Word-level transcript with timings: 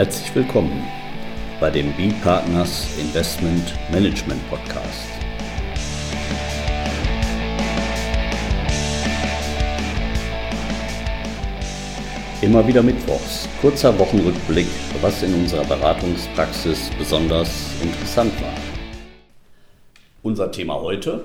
Herzlich 0.00 0.34
willkommen 0.34 0.82
bei 1.60 1.68
dem 1.68 1.92
B-Partners 1.92 2.88
Investment 2.98 3.74
Management 3.92 4.40
Podcast. 4.48 5.10
Immer 12.40 12.66
wieder 12.66 12.82
Mittwochs, 12.82 13.46
kurzer 13.60 13.98
Wochenrückblick, 13.98 14.68
was 15.02 15.22
in 15.22 15.34
unserer 15.34 15.66
Beratungspraxis 15.66 16.88
besonders 16.98 17.70
interessant 17.82 18.32
war. 18.40 18.54
Unser 20.22 20.50
Thema 20.50 20.80
heute, 20.80 21.24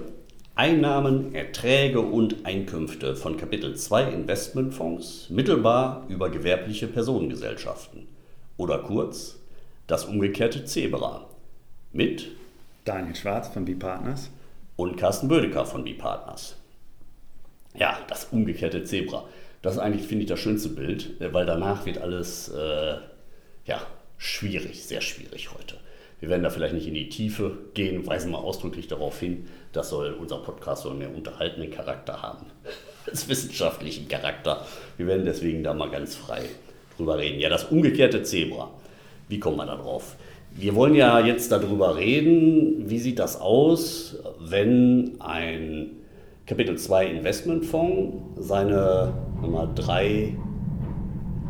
Einnahmen, 0.56 1.34
Erträge 1.34 2.01
und 2.01 2.46
Einkünfte 2.46 3.15
von 3.15 3.37
Kapitel 3.37 3.78
2 3.78 4.12
Investmentfonds 4.12 5.29
mittelbar 5.29 6.04
über 6.10 6.29
gewerbliche 6.29 6.87
Personengesellschaften 6.87 8.14
oder 8.57 8.79
kurz 8.79 9.39
das 9.87 10.05
umgekehrte 10.05 10.65
Zebra 10.65 11.27
mit 11.91 12.27
Daniel 12.86 13.15
Schwarz 13.15 13.47
von 13.50 13.65
B-Partners 13.65 14.29
und 14.75 14.97
Carsten 14.97 15.28
Bödecker 15.28 15.65
von 15.65 15.83
B-Partners. 15.83 16.55
Ja, 17.73 18.00
das 18.07 18.25
umgekehrte 18.25 18.83
Zebra. 18.83 19.25
Das 19.61 19.73
ist 19.73 19.79
eigentlich, 19.79 20.07
finde 20.07 20.23
ich, 20.23 20.29
das 20.29 20.39
schönste 20.39 20.69
Bild, 20.69 21.19
äh, 21.19 21.33
weil 21.33 21.45
danach 21.45 21.86
wird 21.86 21.97
alles 21.97 22.50
äh, 22.50 22.97
ja, 23.65 23.81
schwierig, 24.18 24.86
sehr 24.86 25.01
schwierig 25.01 25.53
heute. 25.53 25.78
Wir 26.19 26.29
werden 26.29 26.43
da 26.43 26.50
vielleicht 26.50 26.73
nicht 26.73 26.87
in 26.87 26.93
die 26.93 27.09
Tiefe 27.09 27.57
gehen, 27.73 28.06
weisen 28.07 28.31
mal 28.31 28.37
ausdrücklich 28.37 28.87
darauf 28.87 29.19
hin, 29.19 29.47
das 29.73 29.89
soll 29.89 30.14
unser 30.14 30.37
Podcast 30.37 30.83
soll 30.83 30.93
mehr 30.93 31.14
unterhaltenden 31.14 31.71
Charakter 31.71 32.22
haben 32.22 32.45
als 33.06 33.28
wissenschaftlichen 33.30 34.08
Charakter. 34.08 34.66
Wir 34.97 35.08
werden 35.08 35.25
deswegen 35.25 35.64
da 35.64 35.73
mal 35.73 35.90
ganz 35.90 36.16
frei 36.16 36.44
drüber 36.98 37.18
reden. 37.18 37.40
Ja, 37.40 37.50
das 37.50 37.66
umgekehrte 37.66 38.24
Zebra. 38.24 38.70
Wie 39.28 39.40
kommt 39.40 39.58
man 39.58 39.68
da 39.68 39.76
drauf? 39.76 40.16
Wir 40.58 40.76
wollen 40.76 40.96
ja 40.96 41.20
jetzt 41.20 41.52
darüber 41.52 41.98
reden, 41.98 42.90
wie 42.90 43.00
sieht 43.00 43.20
das 43.20 43.40
aus, 43.42 44.18
wenn 44.40 45.20
ein 45.20 45.92
Kapitel 46.46 46.78
2 46.78 47.08
Investmentfonds 47.08 48.18
seine 48.38 49.14
mal, 49.42 49.68
drei 49.76 50.36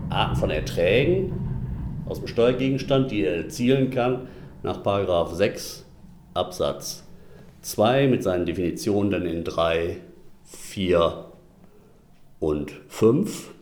Arten 0.10 0.36
von 0.36 0.50
Erträgen 0.50 1.34
aus 2.08 2.20
dem 2.20 2.28
Steuergegenstand, 2.28 3.12
die 3.12 3.24
er 3.24 3.36
erzielen 3.36 3.90
kann, 3.90 4.28
nach 4.64 4.82
6 5.34 5.86
Absatz 6.34 7.04
2 7.62 8.08
mit 8.08 8.24
seinen 8.24 8.46
Definitionen 8.46 9.12
dann 9.12 9.26
in 9.26 9.44
3, 9.44 9.98
4 10.44 11.26
und 12.40 12.72
5, 12.88 13.55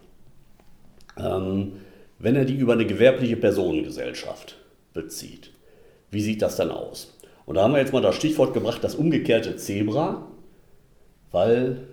ähm, 1.17 1.73
wenn 2.19 2.36
er 2.36 2.45
die 2.45 2.56
über 2.56 2.73
eine 2.73 2.86
gewerbliche 2.86 3.38
Personengesellschaft 3.38 4.58
bezieht. 4.94 5.52
Wie 6.11 6.22
sieht 6.22 6.42
das 6.42 6.56
dann 6.56 6.72
aus? 6.72 7.17
Und 7.45 7.56
da 7.56 7.64
haben 7.64 7.73
wir 7.73 7.80
jetzt 7.80 7.94
mal 7.94 8.02
das 8.02 8.16
Stichwort 8.16 8.53
gebracht, 8.53 8.83
das 8.83 8.95
umgekehrte 8.95 9.58
Zebra 9.58 10.28
weil 11.34 11.88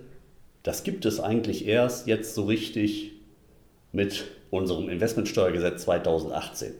das 0.62 0.84
gibt 0.84 1.04
es 1.06 1.18
eigentlich 1.18 1.66
erst 1.66 2.06
jetzt 2.06 2.36
so 2.36 2.44
richtig 2.44 3.12
mit 3.90 4.26
unserem 4.50 4.88
Investmentsteuergesetz 4.88 5.82
2018. 5.84 6.74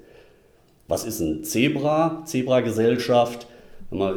Was 0.87 1.05
ist 1.05 1.21
ein 1.21 1.43
Zebra? 1.43 2.23
Zebra-Gesellschaft 2.27 3.47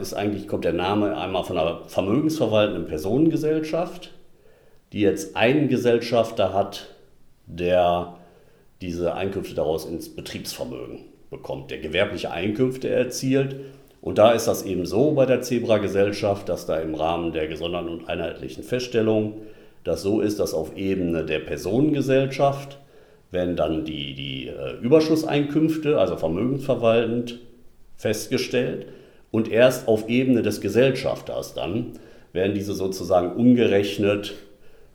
ist 0.01 0.13
eigentlich, 0.13 0.47
kommt 0.47 0.65
der 0.65 0.73
Name 0.73 1.17
einmal 1.17 1.45
von 1.45 1.57
einer 1.57 1.85
vermögensverwaltenden 1.87 2.85
Personengesellschaft, 2.85 4.11
die 4.91 4.99
jetzt 4.99 5.35
einen 5.35 5.69
Gesellschafter 5.69 6.53
hat, 6.53 6.89
der 7.45 8.17
diese 8.81 9.15
Einkünfte 9.15 9.55
daraus 9.55 9.85
ins 9.85 10.13
Betriebsvermögen 10.13 11.05
bekommt, 11.29 11.71
der 11.71 11.79
gewerbliche 11.79 12.31
Einkünfte 12.31 12.89
erzielt 12.89 13.55
und 14.03 14.17
da 14.17 14.33
ist 14.33 14.49
das 14.49 14.65
eben 14.65 14.85
so 14.85 15.11
bei 15.11 15.25
der 15.25 15.41
Zebra-Gesellschaft, 15.41 16.49
dass 16.49 16.65
da 16.65 16.75
im 16.75 16.93
Rahmen 16.93 17.31
der 17.31 17.47
gesonderten 17.47 17.87
und 17.87 18.09
einheitlichen 18.09 18.61
Feststellung 18.61 19.43
das 19.85 20.01
so 20.01 20.19
ist, 20.19 20.41
dass 20.41 20.53
auf 20.53 20.75
Ebene 20.75 21.23
der 21.23 21.39
Personengesellschaft 21.39 22.79
werden 23.31 23.55
dann 23.55 23.85
die, 23.85 24.13
die 24.13 24.47
äh, 24.47 24.73
Überschusseinkünfte, 24.81 25.97
also 25.97 26.17
vermögensverwaltend, 26.17 27.39
festgestellt. 27.95 28.87
Und 29.31 29.49
erst 29.49 29.87
auf 29.87 30.09
Ebene 30.09 30.41
des 30.41 30.59
Gesellschafters 30.59 31.53
dann 31.53 31.93
werden 32.33 32.55
diese 32.55 32.73
sozusagen 32.73 33.31
umgerechnet 33.37 34.33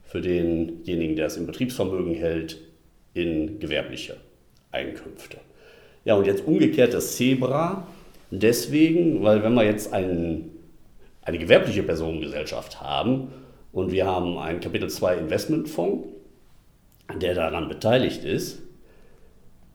für 0.08 0.20
denjenigen, 0.20 1.14
der 1.14 1.26
es 1.26 1.36
im 1.36 1.46
Betriebsvermögen 1.46 2.14
hält, 2.14 2.58
in 3.14 3.60
gewerbliche 3.60 4.16
Einkünfte. 4.72 5.36
Ja, 6.04 6.16
und 6.16 6.26
jetzt 6.26 6.44
umgekehrt 6.46 6.92
das 6.92 7.16
Zebra 7.16 7.86
Deswegen, 8.30 9.22
weil 9.22 9.42
wenn 9.42 9.54
wir 9.54 9.64
jetzt 9.64 9.92
ein, 9.92 10.50
eine 11.22 11.38
gewerbliche 11.38 11.82
Personengesellschaft 11.82 12.80
haben 12.80 13.32
und 13.72 13.90
wir 13.90 14.06
haben 14.06 14.38
einen 14.38 14.60
Kapitel 14.60 14.90
2 14.90 15.16
Investmentfonds, 15.16 16.08
der 17.20 17.34
daran 17.34 17.68
beteiligt 17.68 18.24
ist, 18.24 18.60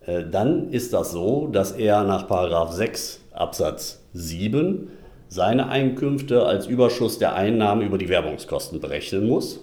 äh, 0.06 0.24
dann 0.30 0.72
ist 0.72 0.94
das 0.94 1.12
so, 1.12 1.48
dass 1.48 1.72
er 1.72 2.04
nach 2.04 2.28
6 2.72 3.22
Absatz 3.32 4.04
7 4.14 4.90
seine 5.30 5.70
Einkünfte 5.70 6.46
als 6.46 6.68
Überschuss 6.68 7.18
der 7.18 7.34
Einnahmen 7.34 7.82
über 7.82 7.98
die 7.98 8.10
Werbungskosten 8.10 8.80
berechnen 8.80 9.28
muss. 9.28 9.62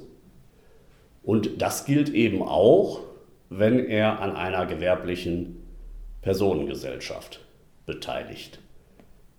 Und 1.22 1.60
das 1.60 1.84
gilt 1.84 2.10
eben 2.10 2.42
auch, 2.42 3.00
wenn 3.48 3.84
er 3.86 4.20
an 4.20 4.36
einer 4.36 4.66
gewerblichen 4.66 5.56
Personengesellschaft 6.22 7.40
beteiligt 7.86 8.60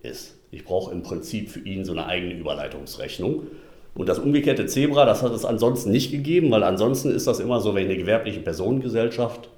ist. 0.00 0.36
Ich 0.50 0.64
brauche 0.64 0.92
im 0.92 1.02
Prinzip 1.02 1.48
für 1.48 1.60
ihn 1.60 1.84
so 1.84 1.92
eine 1.92 2.06
eigene 2.06 2.34
Überleitungsrechnung. 2.34 3.46
Und 3.94 4.08
das 4.08 4.18
umgekehrte 4.18 4.66
Zebra, 4.66 5.04
das 5.04 5.22
hat 5.22 5.32
es 5.32 5.44
ansonsten 5.44 5.90
nicht 5.90 6.10
gegeben, 6.10 6.50
weil 6.50 6.62
ansonsten 6.62 7.10
ist 7.10 7.26
das 7.26 7.40
immer 7.40 7.60
so, 7.60 7.74
wenn 7.74 7.84
ich 7.84 7.90
eine 7.90 7.98
gewerbliche 7.98 8.40
Personengesellschaft 8.40 9.48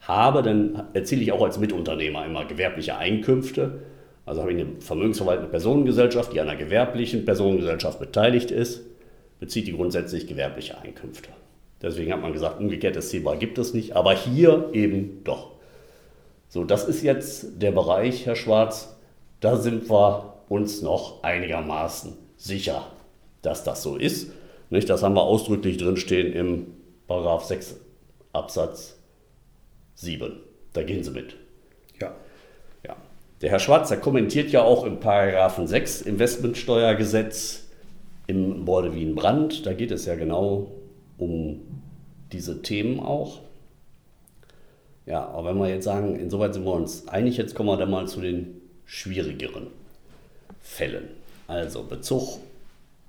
habe, 0.00 0.42
dann 0.42 0.88
erziele 0.92 1.22
ich 1.22 1.32
auch 1.32 1.42
als 1.42 1.58
Mitunternehmer 1.58 2.24
immer 2.24 2.44
gewerbliche 2.44 2.96
Einkünfte. 2.96 3.82
Also 4.24 4.40
habe 4.40 4.52
ich 4.52 4.60
eine 4.60 4.80
vermögensverwaltende 4.80 5.50
Personengesellschaft, 5.50 6.32
die 6.32 6.40
an 6.40 6.48
einer 6.48 6.58
gewerblichen 6.58 7.24
Personengesellschaft 7.24 7.98
beteiligt 7.98 8.50
ist, 8.50 8.82
bezieht 9.38 9.66
die 9.66 9.72
grundsätzlich 9.72 10.26
gewerbliche 10.26 10.78
Einkünfte. 10.78 11.30
Deswegen 11.82 12.12
hat 12.12 12.22
man 12.22 12.32
gesagt, 12.32 12.60
umgekehrtes 12.60 13.10
Zebra 13.10 13.34
gibt 13.34 13.58
es 13.58 13.74
nicht, 13.74 13.94
aber 13.94 14.14
hier 14.14 14.70
eben 14.72 15.22
doch. 15.24 15.52
So, 16.48 16.64
das 16.64 16.84
ist 16.84 17.02
jetzt 17.02 17.60
der 17.60 17.72
Bereich, 17.72 18.24
Herr 18.24 18.36
Schwarz, 18.36 18.96
da 19.40 19.56
sind 19.56 19.90
wir 19.90 20.34
uns 20.48 20.80
noch 20.80 21.22
einigermaßen 21.22 22.16
sicher, 22.36 22.86
dass 23.42 23.64
das 23.64 23.82
so 23.82 23.96
ist. 23.96 24.30
Nicht? 24.70 24.88
Das 24.88 25.02
haben 25.02 25.14
wir 25.14 25.22
ausdrücklich 25.22 25.76
drinstehen 25.76 26.32
im 26.32 26.66
Paragraph 27.06 27.44
6 27.44 27.76
Absatz 28.32 28.98
7. 29.94 30.40
Da 30.72 30.82
gehen 30.82 31.02
Sie 31.02 31.10
mit. 31.10 31.36
Ja. 32.00 32.14
ja. 32.86 32.96
Der 33.42 33.50
Herr 33.50 33.58
Schwarz, 33.58 33.88
der 33.88 33.98
kommentiert 33.98 34.50
ja 34.50 34.62
auch 34.62 34.84
im 34.84 35.00
Paragraphen 35.00 35.66
6 35.66 36.02
Investmentsteuergesetz 36.02 37.64
im 38.26 38.64
Borde 38.64 38.94
Wien 38.94 39.14
Brand. 39.14 39.66
Da 39.66 39.72
geht 39.72 39.90
es 39.90 40.06
ja 40.06 40.16
genau 40.16 40.72
um 41.18 41.60
diese 42.32 42.62
Themen 42.62 43.00
auch. 43.00 43.40
Ja, 45.06 45.26
aber 45.26 45.50
wenn 45.50 45.58
wir 45.58 45.68
jetzt 45.68 45.84
sagen, 45.84 46.16
insoweit 46.16 46.54
sind 46.54 46.64
wir 46.64 46.72
uns 46.72 47.06
einig, 47.08 47.36
jetzt 47.36 47.54
kommen 47.54 47.68
wir 47.68 47.76
dann 47.76 47.90
mal 47.90 48.08
zu 48.08 48.20
den 48.20 48.60
schwierigeren 48.84 49.68
Fällen. 50.60 51.08
Also 51.46 51.84
Bezug 51.84 52.40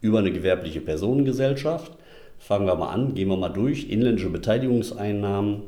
über 0.02 0.20
eine 0.20 0.32
gewerbliche 0.32 0.80
Personengesellschaft. 0.82 1.92
Fangen 2.40 2.68
wir 2.68 2.76
mal 2.76 2.90
an, 2.90 3.16
gehen 3.16 3.30
wir 3.30 3.38
mal 3.38 3.50
durch. 3.50 3.90
Inländische 3.90 4.30
Beteiligungseinnahmen. 4.30 5.64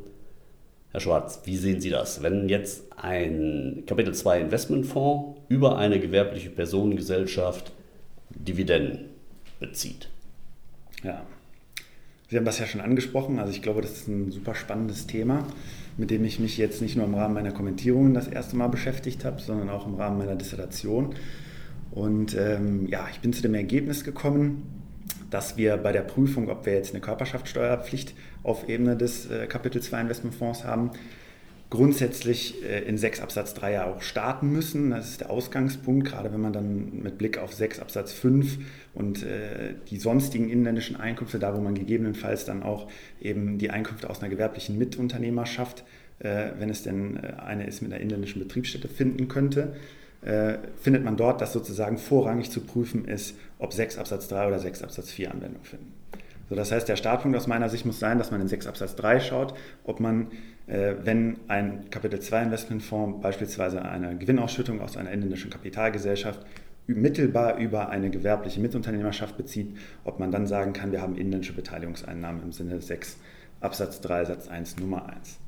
Herr 0.92 1.00
Schwarz, 1.00 1.42
wie 1.46 1.58
sehen 1.58 1.82
Sie 1.82 1.90
das? 1.90 2.22
Wenn 2.22 2.48
jetzt 2.48 2.84
ein 2.98 3.84
Kapitel 3.88 4.14
2 4.14 4.42
Investmentfonds 4.42 5.40
über 5.48 5.78
eine 5.78 6.00
gewerbliche 6.00 6.50
Personengesellschaft 6.50 7.72
Dividenden 8.30 9.06
bezieht. 9.60 10.10
Ja, 11.04 11.24
Sie 12.30 12.38
haben 12.38 12.46
das 12.46 12.60
ja 12.60 12.66
schon 12.66 12.82
angesprochen. 12.82 13.40
Also 13.40 13.52
ich 13.52 13.62
glaube, 13.62 13.82
das 13.82 13.92
ist 13.92 14.08
ein 14.08 14.32
super 14.32 14.56
spannendes 14.56 15.08
Thema 15.08 15.46
mit 16.00 16.12
dem 16.12 16.24
ich 16.24 16.40
mich 16.40 16.58
jetzt 16.58 16.82
nicht 16.82 16.96
nur 16.96 17.06
im 17.06 17.14
Rahmen 17.14 17.34
meiner 17.34 17.52
Kommentierungen 17.52 18.14
das 18.14 18.28
erste 18.28 18.56
Mal 18.56 18.68
beschäftigt 18.68 19.26
habe, 19.26 19.42
sondern 19.42 19.70
auch 19.70 19.86
im 19.86 19.96
Rahmen 19.96 20.18
meiner 20.18 20.36
Dissertation. 20.36 21.14
Und 21.92 22.36
ähm, 22.38 22.88
ja, 22.88 23.06
ich 23.12 23.20
bin 23.20 23.34
zu 23.34 23.42
dem 23.42 23.54
Ergebnis 23.54 24.06
gekommen, 24.06 24.64
dass 25.30 25.58
wir 25.58 25.76
bei 25.76 25.92
der 25.92 26.02
Prüfung, 26.02 26.50
ob 26.50 26.66
wir 26.66 26.74
jetzt 26.74 26.94
eine 26.94 27.02
Körperschaftssteuerpflicht 27.02 28.16
auf 28.44 28.70
Ebene 28.70 28.96
des 28.96 29.30
äh, 29.30 29.46
Kapitel 29.48 29.82
2 29.82 30.02
Investmentfonds 30.02 30.64
haben, 30.64 30.92
grundsätzlich 31.70 32.64
äh, 32.64 32.82
in 32.84 32.98
6 32.98 33.22
Absatz 33.22 33.54
3 33.54 33.74
ja 33.74 33.86
auch 33.86 34.02
starten 34.02 34.52
müssen. 34.52 34.90
Das 34.90 35.10
ist 35.10 35.22
der 35.22 35.30
Ausgangspunkt, 35.30 36.08
gerade 36.08 36.34
wenn 36.34 36.42
man 36.42 36.54
dann 36.54 37.02
mit 37.04 37.18
Blick 37.18 37.38
auf 37.38 37.54
6 37.54 37.80
Absatz 37.80 38.12
5 38.12 38.58
und 38.94 39.24
äh, 39.24 39.76
die 39.90 39.98
sonstigen 39.98 40.50
inländischen 40.50 40.96
Einkünfte, 40.96 41.38
da 41.38 41.56
wo 41.56 41.62
man 41.62 41.76
gegebenenfalls 41.76 42.46
dann 42.46 42.64
auch 42.64 42.90
eben 43.22 43.60
die 43.60 43.70
Einkünfte 43.70 44.10
aus 44.10 44.20
einer 44.20 44.30
gewerblichen 44.30 44.78
Mitunternehmerschaft 44.78 45.84
äh, 46.20 46.52
wenn 46.58 46.70
es 46.70 46.84
denn 46.84 47.18
eine 47.18 47.66
ist 47.66 47.82
mit 47.82 47.94
einer 47.94 48.02
inländischen 48.02 48.40
Betriebsstätte, 48.40 48.88
finden 48.88 49.28
könnte, 49.28 49.76
findet 50.82 51.06
man 51.06 51.16
dort, 51.16 51.40
dass 51.40 51.54
sozusagen 51.54 51.98
vorrangig 51.98 52.52
zu 52.52 52.60
prüfen 52.60 53.06
ist, 53.06 53.38
ob 53.58 53.72
6 53.72 53.98
Absatz 53.98 54.28
3 54.28 54.48
oder 54.48 54.60
6 54.60 54.84
Absatz 54.84 55.12
4 55.12 55.32
Anwendung 55.32 55.64
finden. 55.64 55.94
So, 56.50 56.56
das 56.56 56.72
heißt, 56.72 56.90
der 56.90 56.96
Startpunkt 56.96 57.38
aus 57.38 57.48
meiner 57.48 57.70
Sicht 57.70 57.86
muss 57.86 58.00
sein, 58.00 58.18
dass 58.18 58.32
man 58.32 58.42
in 58.42 58.48
6 58.48 58.66
Absatz 58.66 58.96
3 58.96 59.20
schaut, 59.20 59.54
ob 59.84 60.00
man, 60.00 60.28
äh, 60.68 60.96
wenn 61.04 61.38
ein 61.48 61.90
Kapitel 61.92 62.20
2 62.20 62.44
Investmentfonds 62.44 63.22
beispielsweise 63.22 63.84
eine 63.84 64.18
Gewinnausschüttung 64.18 64.82
aus 64.82 64.98
einer 64.98 65.12
inländischen 65.12 65.52
Kapitalgesellschaft 65.52 66.46
mittelbar 66.88 67.58
über 67.58 67.90
eine 67.90 68.10
gewerbliche 68.10 68.60
Mitunternehmerschaft 68.60 69.38
bezieht, 69.38 69.78
ob 70.04 70.20
man 70.20 70.32
dann 70.32 70.48
sagen 70.48 70.74
kann, 70.74 70.92
wir 70.92 71.02
haben 71.02 71.16
inländische 71.16 71.54
Beteiligungseinnahmen 71.54 72.42
im 72.42 72.52
Sinne 72.52 72.82
6 72.82 73.18
Absatz 73.62 74.02
3 74.02 74.26
Satz 74.26 74.48
1 74.48 74.78
Nummer 74.80 75.08
1. 75.08 75.40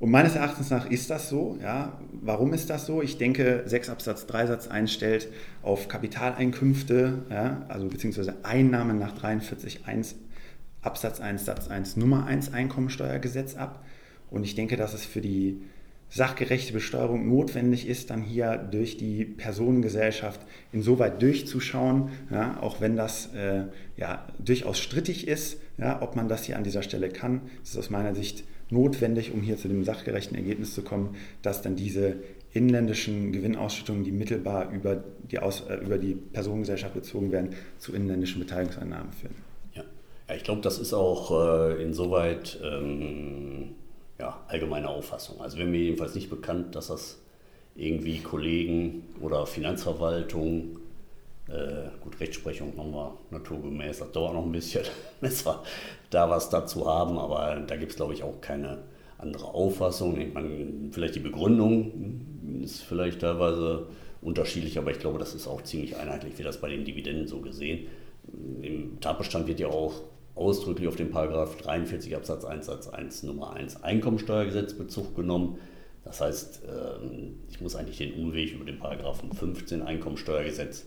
Und 0.00 0.10
meines 0.10 0.34
Erachtens 0.34 0.70
nach 0.70 0.90
ist 0.90 1.10
das 1.10 1.28
so. 1.28 1.58
Ja. 1.62 2.00
Warum 2.22 2.54
ist 2.54 2.70
das 2.70 2.86
so? 2.86 3.02
Ich 3.02 3.18
denke, 3.18 3.62
6 3.66 3.90
Absatz 3.90 4.26
3 4.26 4.46
Satz 4.46 4.66
1 4.66 4.90
stellt 4.90 5.28
auf 5.62 5.88
Kapitaleinkünfte, 5.88 7.26
ja, 7.30 7.66
also 7.68 7.86
beziehungsweise 7.86 8.36
Einnahmen 8.42 8.98
nach 8.98 9.12
43 9.12 9.86
1 9.86 10.16
Absatz 10.80 11.20
1 11.20 11.44
Satz 11.44 11.68
1 11.68 11.98
Nummer 11.98 12.24
1 12.24 12.54
Einkommensteuergesetz 12.54 13.56
ab. 13.56 13.84
Und 14.30 14.44
ich 14.44 14.54
denke, 14.54 14.78
dass 14.78 14.94
es 14.94 15.04
für 15.04 15.20
die 15.20 15.60
sachgerechte 16.08 16.72
Besteuerung 16.72 17.28
notwendig 17.28 17.86
ist, 17.86 18.08
dann 18.08 18.22
hier 18.22 18.56
durch 18.56 18.96
die 18.96 19.26
Personengesellschaft 19.26 20.40
insoweit 20.72 21.20
durchzuschauen, 21.20 22.08
ja, 22.30 22.58
auch 22.62 22.80
wenn 22.80 22.96
das 22.96 23.34
äh, 23.34 23.64
ja, 23.98 24.26
durchaus 24.38 24.80
strittig 24.80 25.28
ist, 25.28 25.60
ja, 25.76 26.00
ob 26.00 26.16
man 26.16 26.28
das 26.28 26.44
hier 26.44 26.56
an 26.56 26.64
dieser 26.64 26.82
Stelle 26.82 27.10
kann. 27.10 27.42
Das 27.60 27.72
ist 27.72 27.76
aus 27.76 27.90
meiner 27.90 28.14
Sicht 28.14 28.44
notwendig, 28.70 29.32
um 29.32 29.42
hier 29.42 29.56
zu 29.56 29.68
dem 29.68 29.84
sachgerechten 29.84 30.36
Ergebnis 30.36 30.74
zu 30.74 30.82
kommen, 30.82 31.16
dass 31.42 31.62
dann 31.62 31.76
diese 31.76 32.16
inländischen 32.52 33.32
Gewinnausschüttungen, 33.32 34.04
die 34.04 34.12
mittelbar 34.12 34.70
über 34.70 35.02
die, 35.30 35.38
Aus, 35.38 35.62
äh, 35.68 35.76
über 35.76 35.98
die 35.98 36.14
Personengesellschaft 36.14 36.94
bezogen 36.94 37.30
werden, 37.32 37.50
zu 37.78 37.94
inländischen 37.94 38.40
Beteiligungseinnahmen 38.40 39.12
führen. 39.12 39.36
Ja, 39.74 39.84
ja 40.28 40.34
ich 40.34 40.42
glaube, 40.42 40.60
das 40.60 40.78
ist 40.78 40.92
auch 40.92 41.30
äh, 41.30 41.82
insoweit 41.82 42.58
ähm, 42.64 43.70
ja, 44.18 44.40
allgemeine 44.48 44.88
Auffassung. 44.88 45.40
Also 45.40 45.58
wäre 45.58 45.68
mir 45.68 45.80
jedenfalls 45.80 46.14
nicht 46.14 46.30
bekannt, 46.30 46.74
dass 46.74 46.88
das 46.88 47.20
irgendwie 47.76 48.18
Kollegen 48.18 49.04
oder 49.20 49.46
Finanzverwaltung 49.46 50.79
äh, 51.50 51.90
gut, 52.00 52.20
Rechtsprechung 52.20 52.76
machen 52.76 52.92
wir 52.92 53.14
naturgemäß, 53.30 53.98
das 53.98 54.12
dauert 54.12 54.34
noch 54.34 54.44
ein 54.44 54.52
bisschen, 54.52 54.84
bis 55.20 55.44
wir 55.44 55.62
da 56.10 56.28
was 56.30 56.50
dazu 56.50 56.86
haben, 56.86 57.18
aber 57.18 57.62
da 57.66 57.76
gibt 57.76 57.92
es, 57.92 57.96
glaube 57.96 58.14
ich, 58.14 58.22
auch 58.22 58.40
keine 58.40 58.78
andere 59.18 59.46
Auffassung. 59.46 60.18
Ich 60.20 60.32
meine, 60.32 60.48
vielleicht 60.92 61.14
die 61.14 61.20
Begründung 61.20 62.62
ist 62.62 62.82
vielleicht 62.82 63.20
teilweise 63.20 63.86
unterschiedlich, 64.22 64.78
aber 64.78 64.90
ich 64.90 64.98
glaube, 64.98 65.18
das 65.18 65.34
ist 65.34 65.46
auch 65.46 65.62
ziemlich 65.62 65.96
einheitlich, 65.96 66.38
wie 66.38 66.42
das 66.42 66.60
bei 66.60 66.68
den 66.68 66.84
Dividenden 66.84 67.26
so 67.26 67.40
gesehen. 67.40 67.86
Im 68.62 69.00
Tatbestand 69.00 69.46
wird 69.46 69.60
ja 69.60 69.68
auch 69.68 70.02
ausdrücklich 70.34 70.88
auf 70.88 70.96
den 70.96 71.10
Paragraph 71.10 71.56
43 71.56 72.16
Absatz 72.16 72.44
1 72.44 72.66
Satz 72.66 72.88
1 72.88 73.24
Nummer 73.24 73.54
1 73.54 73.82
Einkommensteuergesetz 73.82 74.74
Bezug 74.74 75.16
genommen. 75.16 75.58
Das 76.04 76.20
heißt, 76.20 76.62
ähm, 76.66 77.40
ich 77.50 77.60
muss 77.60 77.76
eigentlich 77.76 77.98
den 77.98 78.14
Umweg 78.14 78.54
über 78.54 78.64
den 78.64 78.78
Paragraphen 78.78 79.32
15 79.32 79.82
Einkommensteuergesetz 79.82 80.86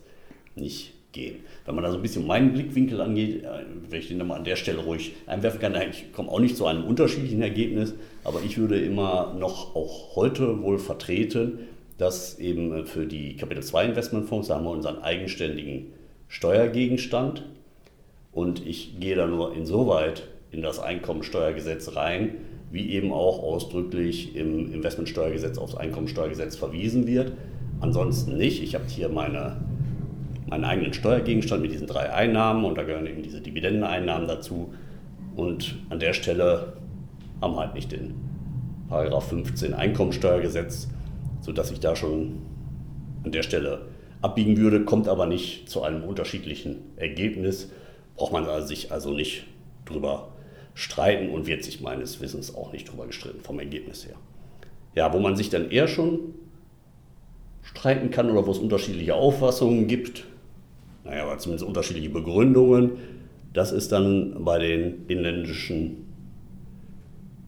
nicht 0.56 0.94
gehen. 1.14 1.38
Wenn 1.66 1.76
man 1.76 1.84
da 1.84 1.92
so 1.92 1.98
ein 1.98 2.02
bisschen 2.02 2.28
meinen 2.28 2.54
Blickwinkel 2.54 3.00
angeht, 3.00 3.44
äh, 3.44 3.48
wenn 3.90 4.00
ich 4.00 4.08
den 4.08 4.18
nochmal 4.18 4.40
an 4.40 4.44
der 4.44 4.56
Stelle 4.56 4.80
ruhig 4.80 5.14
einwerfen 5.28 5.60
kann, 5.60 5.76
ich 5.90 6.12
komme 6.12 6.30
auch 6.30 6.40
nicht 6.40 6.58
zu 6.58 6.66
einem 6.66 6.84
unterschiedlichen 6.84 7.42
Ergebnis, 7.42 7.94
aber 8.24 8.42
ich 8.44 8.58
würde 8.58 8.80
immer 8.80 9.34
noch 9.40 9.76
auch 9.76 10.16
heute 10.16 10.62
wohl 10.62 10.80
vertreten, 10.80 11.60
dass 11.98 12.40
eben 12.40 12.74
äh, 12.74 12.86
für 12.86 13.06
die 13.06 13.38
Kapitel 13.38 13.64
2 13.64 13.86
Investmentfonds, 13.86 14.48
da 14.50 14.56
haben 14.56 14.66
wir 14.66 14.72
unseren 14.72 15.02
eigenständigen 15.02 15.94
Steuergegenstand 16.28 17.44
und 18.32 18.66
ich 18.66 19.00
gehe 19.00 19.16
da 19.16 19.28
nur 19.28 19.56
insoweit 19.56 20.28
in 20.52 20.62
das 20.62 20.80
Einkommensteuergesetz 20.80 21.96
rein, 21.96 22.36
wie 22.72 22.90
eben 22.90 23.14
auch 23.14 23.44
ausdrücklich 23.44 24.36
im 24.36 24.74
Investmentsteuergesetz 24.74 25.60
aufs 25.60 25.76
Einkommensteuergesetz 25.76 26.56
verwiesen 26.56 27.06
wird. 27.06 27.34
Ansonsten 27.82 28.38
nicht. 28.38 28.64
Ich 28.64 28.74
habe 28.74 28.86
hier 28.88 29.10
meine 29.10 29.58
einen 30.54 30.66
eigenen 30.66 30.94
Steuergegenstand 30.94 31.62
mit 31.62 31.72
diesen 31.72 31.88
drei 31.88 32.12
Einnahmen 32.12 32.66
und 32.66 32.78
da 32.78 32.84
gehören 32.84 33.08
eben 33.08 33.24
diese 33.24 33.42
Dividendeneinnahmen 33.42 34.28
dazu. 34.28 34.74
Und 35.36 35.76
an 35.90 36.00
der 36.00 36.14
Stelle 36.14 36.74
haben 37.42 37.56
halt 37.58 37.74
nicht 37.74 37.92
den 37.92 38.16
Paragraph 38.88 39.30
15 39.30 39.74
Einkommensteuergesetz, 39.74 40.88
sodass 41.42 41.72
ich 41.72 41.80
da 41.80 41.96
schon 41.96 42.42
an 43.24 43.32
der 43.32 43.44
Stelle 43.44 43.88
abbiegen 44.22 44.58
würde, 44.58 44.86
kommt 44.86 45.08
aber 45.08 45.26
nicht 45.26 45.70
zu 45.70 45.82
einem 45.84 46.04
unterschiedlichen 46.04 46.78
Ergebnis. 46.96 47.72
Braucht 48.16 48.32
man 48.32 48.68
sich 48.68 48.92
also 48.92 49.12
nicht 49.12 49.46
drüber 49.86 50.30
streiten 50.76 51.30
und 51.30 51.48
wird 51.48 51.64
sich 51.64 51.82
meines 51.82 52.22
Wissens 52.22 52.56
auch 52.56 52.72
nicht 52.72 52.90
drüber 52.90 53.08
gestritten 53.08 53.42
vom 53.42 53.60
Ergebnis 53.60 54.06
her. 54.06 54.16
Ja, 54.96 55.12
wo 55.14 55.20
man 55.20 55.36
sich 55.36 55.50
dann 55.50 55.72
eher 55.72 55.88
schon 55.88 56.20
streiten 57.64 58.12
kann 58.12 58.30
oder 58.30 58.46
wo 58.46 58.52
es 58.52 58.60
unterschiedliche 58.60 59.16
Auffassungen 59.16 59.88
gibt, 59.88 60.26
naja, 61.04 61.24
aber 61.24 61.38
zumindest 61.38 61.68
unterschiedliche 61.68 62.10
Begründungen. 62.10 62.92
Das 63.54 63.72
ist 63.72 63.92
dann 63.92 64.44
bei 64.44 64.60
den 64.60 65.06
inländischen 65.08 66.06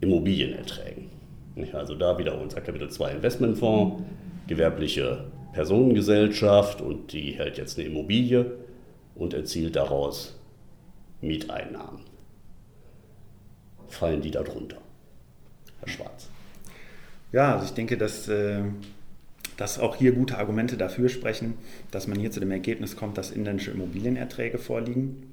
Immobilienerträgen. 0.02 1.06
Also 1.74 1.96
da 1.96 2.18
wieder 2.18 2.40
unser 2.40 2.62
Kapitel 2.62 2.90
2 2.90 3.14
Investmentfonds, 3.14 4.04
gewerbliche 4.48 5.26
Personengesellschaft 5.54 6.82
und 6.82 7.14
die 7.14 7.32
hält 7.32 7.58
jetzt 7.58 7.80
eine 7.80 7.88
Immobilie 7.88 8.52
und 9.16 9.34
erzielt 9.34 9.78
daraus 9.78 10.38
Mieteinnahmen. 11.22 12.02
Fallen 13.88 14.22
die 14.22 14.32
darunter? 14.32 14.78
Herr 15.80 15.88
Schwarz. 15.88 16.30
Ja, 17.32 17.54
also 17.54 17.66
ich 17.66 17.74
denke, 17.74 17.98
dass 17.98 18.28
äh, 18.28 18.64
dass 19.58 19.80
auch 19.80 19.96
hier 19.96 20.12
gute 20.12 20.38
Argumente 20.38 20.78
dafür 20.78 21.10
sprechen, 21.10 21.56
dass 21.92 22.08
man 22.08 22.20
hier 22.20 22.32
zu 22.32 22.40
dem 22.40 22.52
Ergebnis 22.52 22.96
kommt, 22.96 23.18
dass 23.18 23.32
inländische 23.32 23.72
Immobilienerträge 23.72 24.58
vorliegen. 24.58 25.32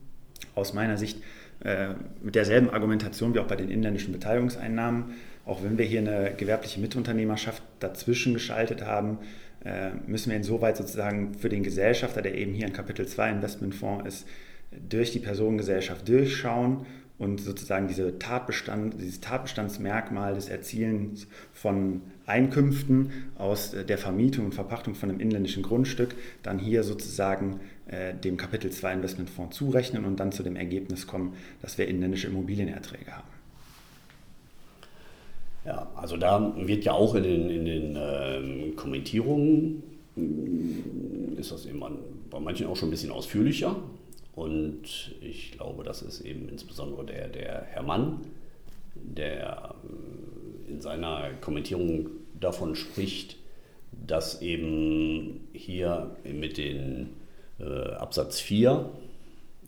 Aus 0.54 0.74
meiner 0.74 0.98
Sicht 0.98 1.18
äh, 1.64 1.94
mit 2.22 2.34
derselben 2.34 2.70
Argumentation 2.70 3.34
wie 3.34 3.38
auch 3.38 3.46
bei 3.46 3.56
den 3.56 3.70
inländischen 3.70 4.12
Beteiligungseinnahmen, 4.12 5.14
auch 5.46 5.62
wenn 5.62 5.78
wir 5.78 5.84
hier 5.84 6.00
eine 6.00 6.34
gewerbliche 6.36 6.80
Mitunternehmerschaft 6.80 7.62
dazwischen 7.80 8.34
geschaltet 8.34 8.84
haben, 8.84 9.18
äh, 9.64 9.90
müssen 10.06 10.30
wir 10.30 10.36
insoweit 10.36 10.76
sozusagen 10.76 11.34
für 11.34 11.48
den 11.48 11.62
Gesellschafter, 11.62 12.22
der 12.22 12.34
eben 12.34 12.52
hier 12.52 12.66
ein 12.66 12.72
Kapitel 12.72 13.06
2 13.06 13.30
Investmentfonds 13.30 14.06
ist, 14.06 14.26
durch 14.88 15.12
die 15.12 15.18
Personengesellschaft 15.18 16.08
durchschauen 16.08 16.86
und 17.18 17.40
sozusagen 17.40 17.88
diese 17.88 18.18
Tatbestand, 18.18 19.00
dieses 19.00 19.20
Tatbestandsmerkmal 19.20 20.34
des 20.34 20.48
Erzielens 20.48 21.26
von 21.52 22.02
Einkünften 22.26 23.10
aus 23.36 23.72
der 23.72 23.98
Vermietung 23.98 24.46
und 24.46 24.54
Verpachtung 24.54 24.94
von 24.94 25.10
einem 25.10 25.20
inländischen 25.20 25.62
Grundstück 25.62 26.14
dann 26.42 26.58
hier 26.58 26.82
sozusagen 26.82 27.60
äh, 27.86 28.14
dem 28.14 28.36
Kapitel 28.36 28.70
2 28.70 28.94
Investmentfonds 28.94 29.56
zurechnen 29.56 30.04
und 30.04 30.18
dann 30.18 30.32
zu 30.32 30.42
dem 30.42 30.56
Ergebnis 30.56 31.06
kommen, 31.06 31.34
dass 31.60 31.78
wir 31.78 31.88
inländische 31.88 32.28
Immobilienerträge 32.28 33.12
haben. 33.12 33.28
Ja, 35.64 35.88
also 35.94 36.16
da 36.16 36.54
wird 36.56 36.84
ja 36.84 36.92
auch 36.92 37.14
in 37.14 37.22
den, 37.22 37.50
in 37.50 37.64
den 37.64 37.96
ähm, 37.96 38.76
Kommentierungen, 38.76 39.82
mm, 40.16 41.38
ist 41.38 41.52
das 41.52 41.66
immer 41.66 41.92
bei 42.30 42.40
manchen 42.40 42.66
auch 42.66 42.76
schon 42.76 42.88
ein 42.88 42.90
bisschen 42.90 43.12
ausführlicher. 43.12 43.76
Und 44.34 45.14
ich 45.20 45.52
glaube, 45.52 45.84
das 45.84 46.02
ist 46.02 46.22
eben 46.22 46.48
insbesondere 46.48 47.04
der, 47.04 47.28
der 47.28 47.66
Herr 47.70 47.82
Mann, 47.82 48.20
der 48.94 49.74
ähm, 49.84 50.68
in 50.68 50.80
seiner 50.80 51.30
Kommentierung 51.40 52.08
davon 52.40 52.74
spricht, 52.74 53.36
dass 54.06 54.40
eben 54.40 55.48
hier 55.52 56.16
mit 56.24 56.56
den 56.56 57.10
äh, 57.60 57.90
Absatz 57.92 58.40
4 58.40 58.88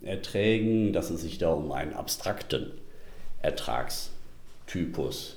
Erträgen, 0.02 0.92
dass 0.92 1.10
es 1.10 1.22
sich 1.22 1.38
da 1.38 1.52
um 1.52 1.72
einen 1.72 1.94
abstrakten 1.94 2.72
Ertragstypus 3.42 5.36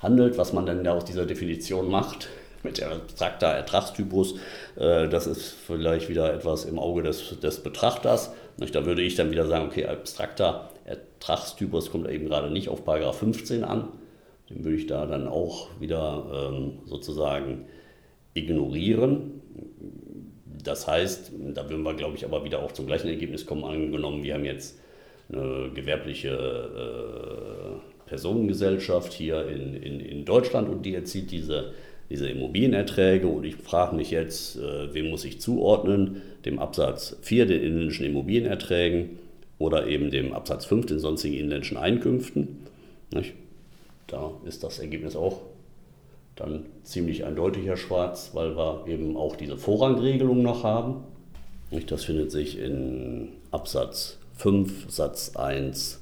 handelt, 0.00 0.38
was 0.38 0.52
man 0.52 0.66
dann 0.66 0.84
da 0.84 0.92
aus 0.92 1.04
dieser 1.04 1.26
Definition 1.26 1.90
macht 1.90 2.28
mit 2.62 2.82
abstrakter 2.82 3.48
Ertragstypus, 3.48 4.34
äh, 4.76 5.08
das 5.08 5.26
ist 5.26 5.54
vielleicht 5.66 6.08
wieder 6.08 6.32
etwas 6.34 6.64
im 6.64 6.78
Auge 6.78 7.02
des, 7.02 7.40
des 7.40 7.62
Betrachters. 7.62 8.30
Da 8.58 8.84
würde 8.86 9.02
ich 9.02 9.14
dann 9.14 9.30
wieder 9.30 9.46
sagen, 9.46 9.66
okay, 9.66 9.86
abstrakter 9.86 10.70
Ertragstypus 10.84 11.90
kommt 11.90 12.08
eben 12.08 12.26
gerade 12.26 12.50
nicht 12.50 12.68
auf 12.68 12.84
Paragraph 12.84 13.18
15 13.18 13.64
an. 13.64 13.88
Den 14.50 14.64
würde 14.64 14.76
ich 14.76 14.86
da 14.86 15.06
dann 15.06 15.28
auch 15.28 15.68
wieder 15.78 16.50
ähm, 16.50 16.80
sozusagen 16.86 17.66
ignorieren. 18.34 19.42
Das 20.62 20.86
heißt, 20.88 21.32
da 21.54 21.68
würden 21.70 21.82
wir, 21.82 21.94
glaube 21.94 22.16
ich, 22.16 22.24
aber 22.24 22.44
wieder 22.44 22.62
auch 22.62 22.72
zum 22.72 22.86
gleichen 22.86 23.08
Ergebnis 23.08 23.46
kommen, 23.46 23.64
angenommen, 23.64 24.22
wir 24.22 24.34
haben 24.34 24.44
jetzt 24.44 24.80
eine 25.30 25.70
gewerbliche 25.74 26.30
äh, 26.30 28.08
Personengesellschaft 28.08 29.12
hier 29.12 29.46
in, 29.46 29.74
in, 29.74 30.00
in 30.00 30.24
Deutschland 30.24 30.68
und 30.68 30.82
die 30.84 30.94
erzielt 30.94 31.30
diese, 31.30 31.74
diese 32.10 32.28
Immobilienerträge 32.28 33.26
und 33.26 33.44
ich 33.44 33.56
frage 33.56 33.94
mich 33.94 34.10
jetzt, 34.10 34.56
äh, 34.56 34.94
wem 34.94 35.10
muss 35.10 35.24
ich 35.24 35.40
zuordnen? 35.40 36.22
Dem 36.44 36.58
Absatz 36.58 37.16
4, 37.20 37.46
den 37.46 37.62
inländischen 37.62 38.06
Immobilienerträgen 38.06 39.18
oder 39.58 39.86
eben 39.86 40.10
dem 40.10 40.32
Absatz 40.32 40.64
5, 40.64 40.86
den 40.86 40.98
sonstigen 40.98 41.34
inländischen 41.34 41.76
Einkünften. 41.76 42.66
Nicht? 43.12 43.34
Da 44.06 44.32
ist 44.46 44.64
das 44.64 44.78
Ergebnis 44.78 45.16
auch 45.16 45.42
dann 46.34 46.66
ziemlich 46.84 47.24
eindeutiger 47.24 47.76
schwarz, 47.76 48.30
weil 48.32 48.56
wir 48.56 48.84
eben 48.86 49.16
auch 49.16 49.36
diese 49.36 49.56
Vorrangregelung 49.56 50.42
noch 50.42 50.62
haben. 50.62 51.02
Das 51.88 52.04
findet 52.04 52.30
sich 52.30 52.58
in 52.58 53.30
Absatz 53.50 54.18
5, 54.36 54.90
Satz 54.90 55.36
1, 55.36 56.00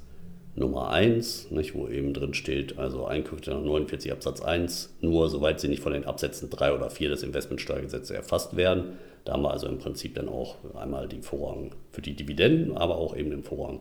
Nummer 0.58 0.90
1, 0.90 1.50
nicht, 1.50 1.74
wo 1.74 1.86
eben 1.86 2.14
drin 2.14 2.32
steht, 2.32 2.78
also 2.78 3.04
Einkünfte 3.04 3.50
nach 3.50 3.60
49 3.60 4.10
Absatz 4.10 4.40
1, 4.40 4.96
nur 5.02 5.28
soweit 5.28 5.60
sie 5.60 5.68
nicht 5.68 5.82
von 5.82 5.92
den 5.92 6.06
Absätzen 6.06 6.48
3 6.48 6.72
oder 6.72 6.88
4 6.88 7.10
des 7.10 7.22
Investmentsteuergesetzes 7.22 8.10
erfasst 8.10 8.56
werden. 8.56 8.96
Da 9.26 9.34
haben 9.34 9.42
wir 9.42 9.50
also 9.50 9.66
im 9.66 9.78
Prinzip 9.78 10.14
dann 10.14 10.30
auch 10.30 10.56
einmal 10.74 11.08
den 11.08 11.22
Vorrang 11.22 11.74
für 11.92 12.00
die 12.00 12.14
Dividenden, 12.14 12.74
aber 12.74 12.96
auch 12.96 13.14
eben 13.14 13.30
den 13.30 13.42
Vorrang 13.42 13.80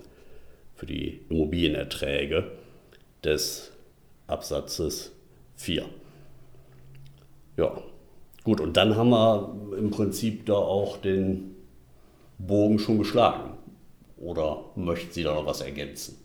für 0.75 0.85
die 0.85 1.21
Immobilienerträge 1.29 2.51
des 3.23 3.71
Absatzes 4.27 5.13
4. 5.55 5.85
Ja, 7.55 7.81
gut, 8.43 8.59
und 8.59 8.75
dann 8.75 8.97
haben 8.97 9.11
wir 9.11 9.77
im 9.77 9.91
Prinzip 9.91 10.45
da 10.45 10.55
auch 10.55 10.97
den 10.97 11.55
Bogen 12.37 12.79
schon 12.79 12.97
geschlagen. 12.97 13.51
Oder 14.17 14.65
möchten 14.75 15.13
Sie 15.13 15.23
da 15.23 15.35
noch 15.35 15.45
was 15.45 15.61
ergänzen? 15.61 16.24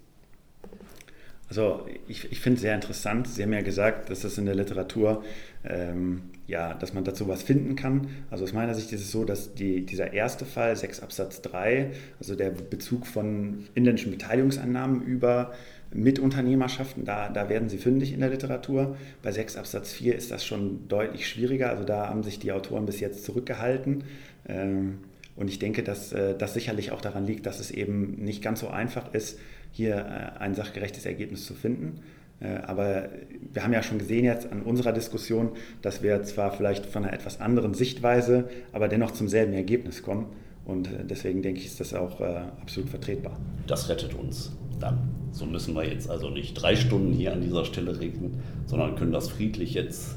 Also 1.50 1.84
ich, 2.06 2.30
ich 2.30 2.38
finde 2.38 2.56
es 2.56 2.62
sehr 2.62 2.76
interessant. 2.76 3.26
Sie 3.26 3.42
haben 3.42 3.52
ja 3.52 3.60
gesagt, 3.60 4.08
dass 4.08 4.20
das 4.20 4.38
in 4.38 4.46
der 4.46 4.54
Literatur, 4.54 5.24
ähm, 5.64 6.22
ja, 6.46 6.74
dass 6.74 6.94
man 6.94 7.02
dazu 7.02 7.26
was 7.26 7.42
finden 7.42 7.74
kann. 7.74 8.06
Also 8.30 8.44
aus 8.44 8.52
meiner 8.52 8.72
Sicht 8.76 8.92
ist 8.92 9.00
es 9.00 9.10
so, 9.10 9.24
dass 9.24 9.52
die, 9.54 9.84
dieser 9.84 10.12
erste 10.12 10.44
Fall, 10.44 10.76
6 10.76 11.00
Absatz 11.00 11.42
3, 11.42 11.90
also 12.20 12.36
der 12.36 12.50
Bezug 12.50 13.04
von 13.04 13.64
inländischen 13.74 14.12
Beteiligungseinnahmen 14.12 15.02
über 15.02 15.52
Mitunternehmerschaften, 15.92 17.04
da, 17.04 17.28
da 17.28 17.48
werden 17.48 17.68
sie 17.68 17.78
fündig 17.78 18.12
in 18.12 18.20
der 18.20 18.30
Literatur. 18.30 18.96
Bei 19.20 19.32
6 19.32 19.56
Absatz 19.56 19.92
4 19.92 20.14
ist 20.14 20.30
das 20.30 20.46
schon 20.46 20.86
deutlich 20.86 21.28
schwieriger. 21.28 21.70
Also 21.70 21.82
da 21.82 22.08
haben 22.08 22.22
sich 22.22 22.38
die 22.38 22.52
Autoren 22.52 22.86
bis 22.86 23.00
jetzt 23.00 23.24
zurückgehalten. 23.24 24.04
Ähm, 24.48 24.98
und 25.34 25.48
ich 25.48 25.58
denke, 25.58 25.82
dass 25.82 26.12
äh, 26.12 26.36
das 26.36 26.54
sicherlich 26.54 26.92
auch 26.92 27.00
daran 27.00 27.26
liegt, 27.26 27.46
dass 27.46 27.58
es 27.58 27.72
eben 27.72 28.22
nicht 28.22 28.40
ganz 28.40 28.60
so 28.60 28.68
einfach 28.68 29.12
ist, 29.14 29.38
hier 29.72 29.96
äh, 29.96 30.38
ein 30.38 30.54
sachgerechtes 30.54 31.06
Ergebnis 31.06 31.46
zu 31.46 31.54
finden. 31.54 32.00
Äh, 32.40 32.56
aber 32.66 33.08
wir 33.52 33.62
haben 33.62 33.72
ja 33.72 33.82
schon 33.82 33.98
gesehen 33.98 34.24
jetzt 34.24 34.50
an 34.50 34.62
unserer 34.62 34.92
Diskussion, 34.92 35.50
dass 35.82 36.02
wir 36.02 36.22
zwar 36.22 36.52
vielleicht 36.52 36.86
von 36.86 37.04
einer 37.04 37.12
etwas 37.12 37.40
anderen 37.40 37.74
Sichtweise, 37.74 38.48
aber 38.72 38.88
dennoch 38.88 39.10
zum 39.12 39.28
selben 39.28 39.52
Ergebnis 39.52 40.02
kommen. 40.02 40.26
Und 40.64 40.88
deswegen 41.04 41.42
denke 41.42 41.60
ich, 41.60 41.66
ist 41.66 41.80
das 41.80 41.94
auch 41.94 42.20
absolut 42.20 42.90
vertretbar. 42.90 43.36
Das 43.66 43.88
rettet 43.88 44.14
uns 44.14 44.52
dann. 44.78 44.98
So 45.32 45.46
müssen 45.46 45.74
wir 45.74 45.84
jetzt 45.84 46.10
also 46.10 46.30
nicht 46.30 46.54
drei 46.54 46.76
Stunden 46.76 47.12
hier 47.12 47.32
an 47.32 47.40
dieser 47.40 47.64
Stelle 47.64 47.98
reden, 48.00 48.42
sondern 48.66 48.96
können 48.96 49.12
das 49.12 49.28
friedlich 49.28 49.74
jetzt 49.74 50.16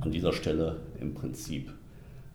an 0.00 0.10
dieser 0.10 0.32
Stelle 0.32 0.80
im 1.00 1.14
Prinzip 1.14 1.72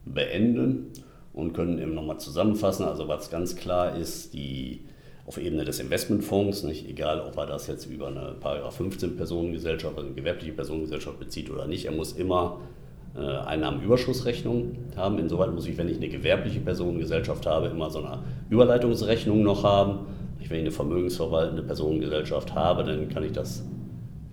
beenden 0.05 0.87
und 1.33 1.53
können 1.53 1.79
eben 1.79 1.93
nochmal 1.93 2.19
zusammenfassen. 2.19 2.85
Also 2.85 3.07
was 3.07 3.29
ganz 3.29 3.55
klar 3.55 3.97
ist, 3.97 4.33
die 4.33 4.81
auf 5.25 5.37
Ebene 5.37 5.63
des 5.63 5.79
Investmentfonds, 5.79 6.63
nicht 6.63 6.89
egal 6.89 7.21
ob 7.21 7.37
er 7.37 7.45
das 7.45 7.67
jetzt 7.67 7.85
über 7.85 8.07
eine 8.07 8.35
Paragraph 8.39 8.75
15 8.75 9.15
Personengesellschaft, 9.15 9.95
also 9.95 10.07
eine 10.07 10.15
gewerbliche 10.15 10.51
Personengesellschaft 10.51 11.19
bezieht 11.19 11.49
oder 11.49 11.65
nicht, 11.65 11.85
er 11.85 11.93
muss 11.93 12.13
immer 12.13 12.59
äh, 13.15 13.19
Einnahmenüberschussrechnung 13.19 14.75
haben. 14.95 15.19
Insoweit 15.19 15.53
muss 15.53 15.67
ich, 15.67 15.77
wenn 15.77 15.87
ich 15.87 15.97
eine 15.97 16.09
gewerbliche 16.09 16.59
Personengesellschaft 16.59 17.45
habe, 17.45 17.67
immer 17.67 17.89
so 17.89 17.99
eine 17.99 18.19
Überleitungsrechnung 18.49 19.43
noch 19.43 19.63
haben. 19.63 20.07
Wenn 20.39 20.57
ich 20.57 20.61
eine 20.61 20.71
vermögensverwaltende 20.71 21.63
Personengesellschaft 21.63 22.53
habe, 22.53 22.83
dann 22.83 23.07
kann 23.09 23.23
ich 23.23 23.31
das 23.31 23.63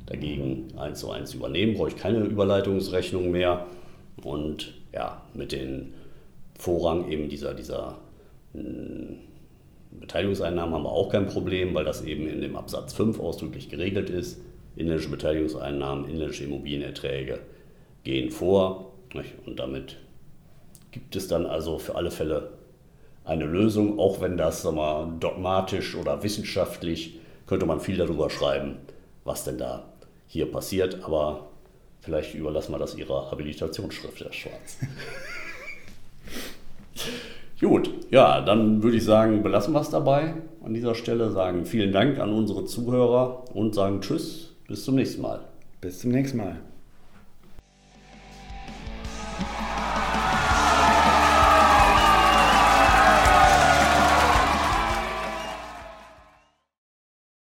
dagegen 0.06 0.66
eins 0.76 1.00
zu 1.00 1.10
eins 1.10 1.34
übernehmen, 1.34 1.74
brauche 1.74 1.88
ich 1.88 1.96
keine 1.96 2.18
Überleitungsrechnung 2.20 3.30
mehr. 3.30 3.66
Und 4.24 4.74
ja, 4.92 5.22
mit 5.34 5.52
den 5.52 5.94
Vorrang 6.58 7.08
eben 7.10 7.28
dieser, 7.28 7.54
dieser 7.54 7.96
hm, 8.54 9.18
Beteiligungseinnahmen 9.90 10.74
haben 10.74 10.84
wir 10.84 10.92
auch 10.92 11.10
kein 11.10 11.26
Problem, 11.26 11.74
weil 11.74 11.84
das 11.84 12.02
eben 12.02 12.28
in 12.28 12.40
dem 12.40 12.56
Absatz 12.56 12.92
5 12.92 13.18
ausdrücklich 13.18 13.68
geregelt 13.68 14.10
ist. 14.10 14.40
Inländische 14.76 15.10
Beteiligungseinnahmen, 15.10 16.08
inländische 16.08 16.44
Immobilienerträge 16.44 17.40
gehen 18.04 18.30
vor. 18.30 18.92
Und 19.46 19.58
damit 19.58 19.96
gibt 20.92 21.16
es 21.16 21.28
dann 21.28 21.46
also 21.46 21.78
für 21.78 21.96
alle 21.96 22.10
Fälle 22.10 22.52
eine 23.24 23.44
Lösung, 23.44 23.98
auch 23.98 24.20
wenn 24.20 24.36
das 24.36 24.62
sagen 24.62 24.76
wir, 24.76 25.12
dogmatisch 25.20 25.96
oder 25.96 26.22
wissenschaftlich 26.22 27.18
könnte 27.46 27.66
man 27.66 27.80
viel 27.80 27.96
darüber 27.96 28.30
schreiben, 28.30 28.76
was 29.24 29.44
denn 29.44 29.58
da 29.58 29.92
hier 30.26 30.50
passiert. 30.50 31.04
Aber 31.04 31.48
vielleicht 32.00 32.34
überlassen 32.34 32.72
wir 32.72 32.78
das 32.78 32.94
Ihrer 32.94 33.30
Habilitationsschrift, 33.30 34.20
Herr 34.20 34.32
Schwarz. 34.32 34.78
Gut, 37.60 37.90
ja, 38.10 38.40
dann 38.40 38.82
würde 38.82 38.96
ich 38.96 39.04
sagen, 39.04 39.42
belassen 39.42 39.74
wir 39.74 39.82
es 39.82 39.90
dabei 39.90 40.34
an 40.64 40.72
dieser 40.72 40.94
Stelle. 40.94 41.30
Sagen 41.30 41.66
vielen 41.66 41.92
Dank 41.92 42.18
an 42.18 42.32
unsere 42.32 42.64
Zuhörer 42.64 43.44
und 43.54 43.74
sagen 43.74 44.00
Tschüss, 44.00 44.56
bis 44.66 44.84
zum 44.84 44.94
nächsten 44.94 45.20
Mal. 45.20 45.40
Bis 45.82 45.98
zum 45.98 46.10
nächsten 46.10 46.38
Mal. 46.38 46.56